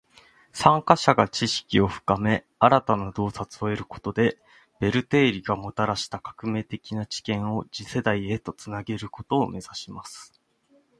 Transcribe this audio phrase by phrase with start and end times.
[0.51, 4.35] 参加者が知識を深め，新たな洞察を得ることで，
[4.79, 10.33] ベル定理がもたらした革命的な知見を次世代へと繋げることを目指します．